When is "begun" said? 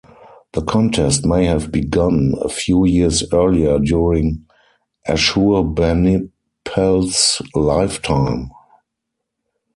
1.71-2.33